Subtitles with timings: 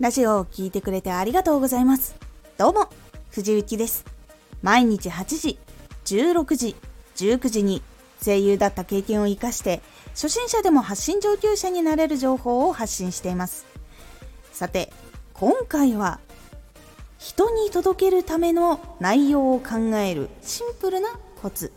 [0.00, 2.14] ラジオを聴いてくれてありがとうございます。
[2.56, 2.88] どうも、
[3.30, 4.04] 藤幸です。
[4.62, 5.58] 毎日8時、
[6.04, 6.76] 16時、
[7.16, 7.82] 19時に
[8.24, 13.66] 声優だった経験を活かして、初心者でも発信上級者になれる情報を発信しています。
[14.52, 14.92] さて、
[15.34, 16.20] 今回は、
[17.18, 21.08] 人に届けるための内容を考えるシンプルな
[21.42, 21.72] コツ。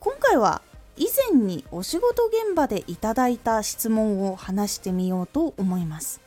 [0.00, 0.60] 今回は
[0.98, 6.20] 以前にお仕事現場でいただいた質問を話してみようと思います。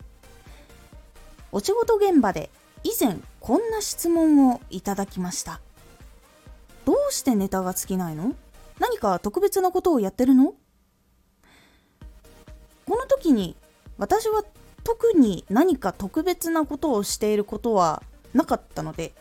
[1.52, 2.50] お仕事現場で
[2.86, 5.60] 以前こんな質問をいただきました。
[6.86, 8.34] どうしてネタが尽きないの？
[8.80, 10.54] 何か特別なことをやってるの？
[12.86, 13.58] この時に
[13.98, 14.46] 私は
[14.86, 18.02] 特に何か特別なことをしていることは
[18.34, 19.14] なかったので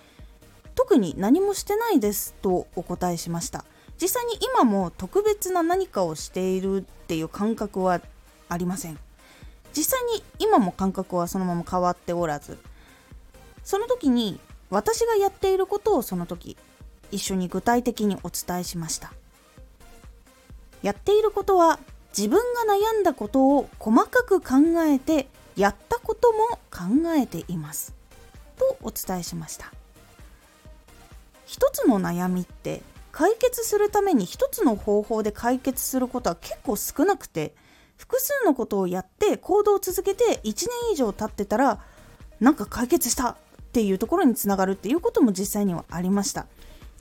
[0.77, 3.65] 特に何もしてないですとお答えしました。
[4.01, 8.01] 実際に今も特別な何かをしているっていう感覚は
[8.49, 8.99] ありません。
[9.77, 12.59] 実際に今も感覚はそのまま変わっておらず
[13.63, 16.57] その時に私がやっていることをその時
[17.13, 19.13] 一緒に具体的にお伝えしました。
[20.83, 21.79] やっていることは
[22.17, 27.95] 自分が悩んだことを細かく考えてやったことも考えています。
[28.57, 29.73] とお伝えしました。
[31.47, 37.55] 一つの悩みって解決するために一つの方法で解決することは結構少なくて
[37.97, 41.81] 複数のことをやって行動を続けて1年以上経ってたら
[42.41, 43.37] なんか解決したっ
[43.73, 46.47] ていうところにつながるっていうことも実際にはありました。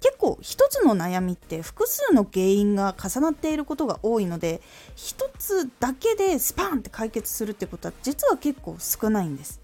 [0.01, 4.61] 結構一つの悩みって複数の原因が重なっていることが多いので
[4.95, 9.59] 一つだけでスパンって解決するってことは実は結構少ないんです。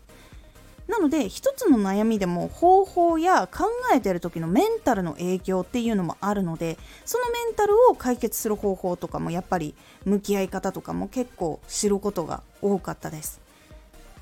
[0.88, 9.74] なので一つの悩みでも方法や考えてる時のメンタルの影響っていうのもあるのでそのメンタルを解決する方法とかもやっぱり
[10.06, 13.42] 向き合い方とかも結構知ることが多かったです。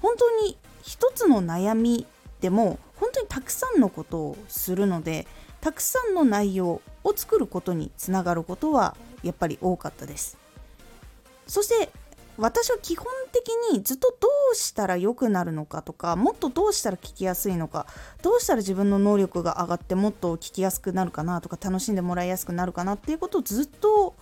[0.02, 2.06] 本当に一つの悩み
[2.42, 5.28] でも本当にたくさんのことをするので
[5.62, 10.38] たくさんの内容を作ることにつながることはやっぱり多かったです。
[11.48, 11.90] そして
[12.38, 17.86] 私は基本的にずっとどうしたら良くなるのかとかもっとどうしたら聞きやすいのか
[18.22, 24.16] どうしたら自分の能力が上がってもっと聞きやすくなるかなとか楽しんでもらいやすくなるかなっていうことをずっと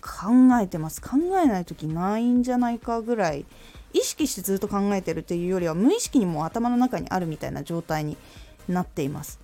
[0.00, 1.02] 考えてます。
[1.02, 3.44] 考えない時ないんじゃないかぐらい
[3.92, 8.16] 意識してずっと考えてるっていうよりは無意識にも頭の中にあるみたいな状態に
[8.68, 9.40] なっています。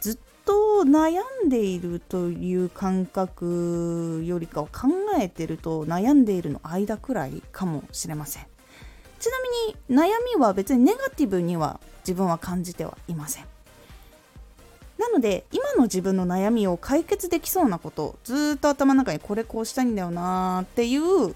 [0.00, 4.88] ずっと悩んでいるという感覚よりかは考
[5.20, 8.46] えてると悩んでいるの間くらいかもしれません。
[9.18, 9.32] ちな
[9.88, 13.44] みに悩みは別にネガティブには自分は感じてはいません。
[14.98, 21.34] なので今の自分の悩みを解決できそうなことずっと頭の中にこれこうしたいんだよなっていう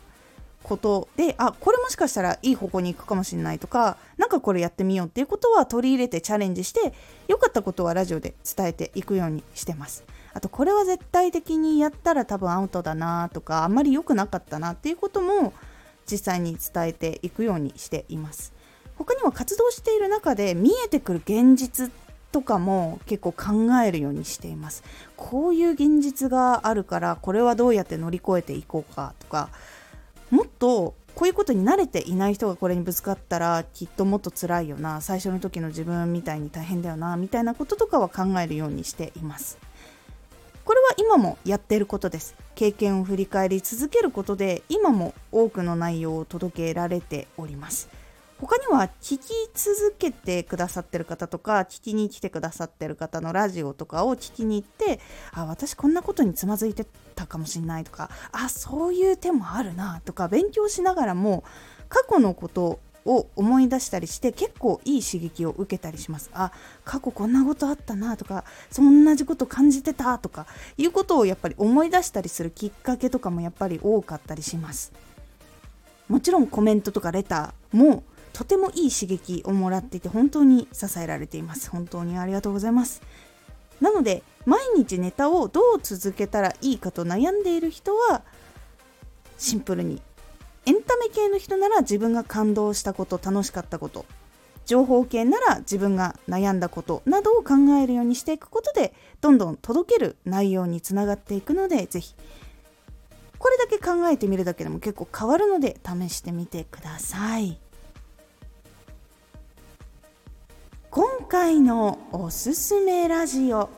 [0.63, 6.93] ことであこれもしかしたらいい方向に行くかもしれないとか何かこれやってみようっていうことは取り入れてチャレンジして
[7.27, 10.05] 良かったことはラジオで伝えていくようにしてます。
[10.35, 15.53] あとこれは絶対的にやったら多分アウトだなとかあんまり良くなかったなっていうことも
[16.09, 18.53] 実際に伝えていくようにしています。
[18.97, 21.91] 他にも活動している中で見えてくる現実
[22.31, 24.83] とかも結構考えるようにしています。
[25.17, 29.49] こういう現実があるからこれはどうやって乗り越えていこうかとか
[30.59, 35.01] とこういうことに慣れていない人がこれにぶつかったらきっともっと辛いよな。
[35.01, 39.59] 最初の時の自分みたいに大変だよなみたいなこととかは考えるようにしています。
[40.65, 42.37] これは今もやっていることです。
[42.55, 47.89] 経験を振り返り続けることで今も多くの内容を届けられております。
[48.41, 55.01] 他には聞き続けてくださってる方とか聞きに来てくださってる方のラジオとかを聞きに行って
[55.33, 61.43] あ私こんなことにつまずいてたかもしんないとかあそういう手もあるなとか勉強しながらも
[61.89, 66.31] 過去のことを思い出したりして結構いい刺激を受けたりします。
[66.35, 66.53] あ
[66.85, 74.93] 過去こんなことあったなとかそんなこと感じてたとかいうことをやっぱり思い出したりするきっかけとかもやっぱり多かったりします。
[76.09, 78.03] もちろんコメントとかレターも
[78.39, 83.03] とてもいい刺激をもらっていて本当に支えられています本当にありがとうございます
[83.81, 88.23] なので毎日ネタをどう続けたらいいかと悩んでいる人は
[89.39, 90.01] シンプルに
[90.67, 94.07] エンタメ系の人なら自分が感動したこと楽しかったこと
[94.67, 102.15] 情報系なら自分が悩んだことなどを考えるようにしていくことでどんどん届ける内容につながっていくのでぜひ
[103.37, 107.59] これだけ考えてみるだけでも結構変わるので試してみてください。
[110.91, 113.69] 今回のおすすめラジオ。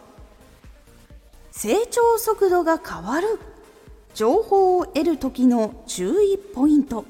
[1.51, 3.41] 成長速度が変わる
[4.15, 7.05] 情報を得る時の注意ポイント。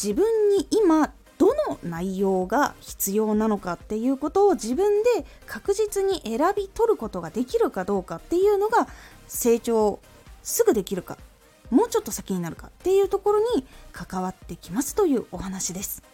[0.00, 8.86] 自分に今どの内容が必要なのかっていうことを自分で確実に選び取ることができるかどうかっていうのが
[9.26, 9.98] 成長
[10.44, 11.18] すぐできるか
[11.70, 16.13] もうちょっと先になるかっていうところに関わってきますというお話です。